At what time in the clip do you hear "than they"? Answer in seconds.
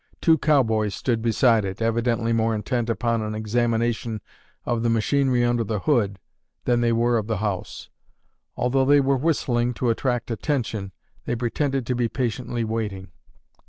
6.65-6.91